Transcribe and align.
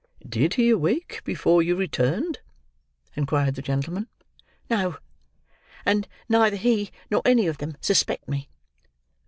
"Did 0.27 0.55
he 0.55 0.71
awake 0.71 1.21
before 1.23 1.61
you 1.61 1.75
returned?" 1.75 2.39
inquired 3.15 3.53
the 3.53 3.61
gentleman. 3.61 4.07
"No; 4.67 4.97
and 5.85 6.07
neither 6.27 6.55
he 6.57 6.89
nor 7.11 7.21
any 7.23 7.45
of 7.45 7.59
them 7.59 7.77
suspect 7.81 8.27
me." 8.27 8.49